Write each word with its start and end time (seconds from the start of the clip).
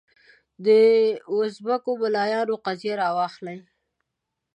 دوزبکو 1.25 1.91
د 1.95 1.99
ملایانو 2.01 2.55
قضیه 2.65 2.95
راواخلې. 3.01 3.57